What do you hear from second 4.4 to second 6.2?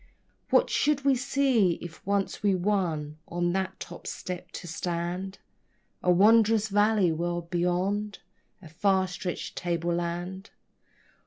to stand? A